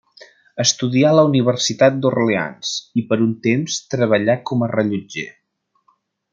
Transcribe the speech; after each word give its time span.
Estudià 0.61 1.11
a 1.11 1.15
la 1.17 1.25
Universitat 1.27 1.99
d'Orleans 2.05 2.73
i 3.01 3.05
per 3.13 3.21
un 3.27 3.37
temps 3.49 3.79
treballà 3.95 4.39
com 4.53 4.65
a 4.69 4.73
rellotger. 4.77 5.31